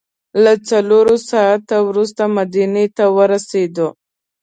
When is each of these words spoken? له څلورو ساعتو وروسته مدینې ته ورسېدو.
له 0.43 0.53
څلورو 0.69 1.15
ساعتو 1.29 1.77
وروسته 1.89 2.23
مدینې 2.37 2.85
ته 2.97 3.05
ورسېدو. 3.17 3.87